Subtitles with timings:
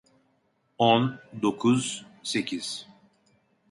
[0.79, 2.87] On, dokuz, sekiz…